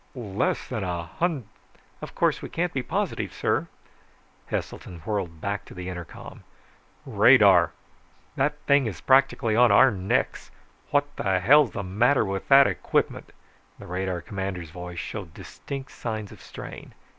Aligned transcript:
"Less 0.15 0.67
than 0.67 0.83
a 0.83 1.11
hundr..." 1.19 1.43
"Of 2.01 2.15
course, 2.15 2.41
we 2.41 2.49
can't 2.49 2.73
be 2.73 2.81
positive, 2.81 3.31
sir." 3.31 3.67
Heselton 4.47 5.01
whirled 5.01 5.39
back 5.41 5.63
to 5.65 5.75
the 5.75 5.89
intercom. 5.89 6.43
"Radar! 7.05 7.71
That 8.35 8.57
thing 8.61 8.87
is 8.87 8.99
practically 8.99 9.55
on 9.55 9.71
our 9.71 9.91
necks. 9.91 10.49
What 10.89 11.15
the 11.17 11.39
hell's 11.39 11.69
the 11.73 11.83
matter 11.83 12.25
with 12.25 12.47
that 12.47 12.65
equipment...?" 12.65 13.31
The 13.77 13.85
radar 13.85 14.21
commander's 14.21 14.71
voice 14.71 14.97
showed 14.97 15.35
distinct 15.35 15.91
signs 15.91 16.31
of 16.31 16.41
strain. 16.41 16.95